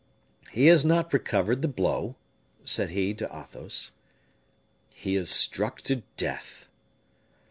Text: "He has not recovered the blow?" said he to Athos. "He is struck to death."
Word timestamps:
"He 0.49 0.65
has 0.65 0.83
not 0.83 1.13
recovered 1.13 1.61
the 1.61 1.67
blow?" 1.67 2.15
said 2.65 2.89
he 2.89 3.13
to 3.13 3.25
Athos. 3.31 3.91
"He 4.95 5.15
is 5.15 5.29
struck 5.29 5.79
to 5.81 5.97
death." 6.17 6.69